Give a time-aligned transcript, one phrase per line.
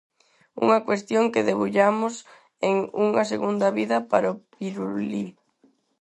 [0.63, 2.13] Unha cuestión que debullamos
[2.69, 5.31] en 'Unha segunda vida para o Pirulí'.